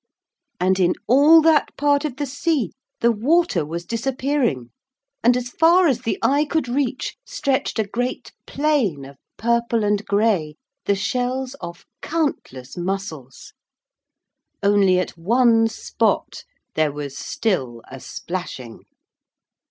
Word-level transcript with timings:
And 0.59 0.79
in 0.79 0.93
all 1.05 1.43
that 1.43 1.77
part 1.77 2.05
of 2.05 2.15
the 2.15 2.25
sea 2.25 2.71
the 3.01 3.11
water 3.11 3.63
was 3.63 3.85
disappearing, 3.85 4.71
and 5.23 5.37
as 5.37 5.49
far 5.49 5.85
as 5.85 6.01
the 6.01 6.17
eye 6.23 6.43
could 6.43 6.67
reach 6.67 7.15
stretched 7.23 7.77
a 7.77 7.83
great 7.85 8.31
plain 8.47 9.05
of 9.05 9.17
purple 9.37 9.83
and 9.83 10.03
gray 10.07 10.55
the 10.85 10.95
shells 10.95 11.53
of 11.61 11.85
countless 12.01 12.75
mussels. 12.75 13.53
Only 14.63 14.97
at 14.97 15.19
one 15.19 15.67
spot 15.67 16.45
there 16.73 16.91
was 16.91 17.15
still 17.15 17.83
a 17.87 17.99
splashing. 17.99 18.85